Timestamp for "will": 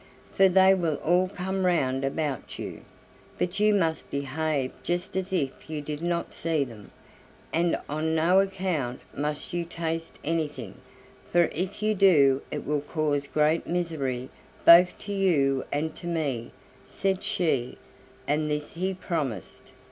0.73-0.95, 12.65-12.81